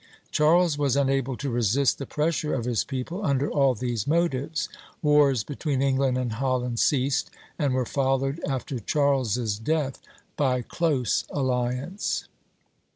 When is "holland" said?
6.33-6.79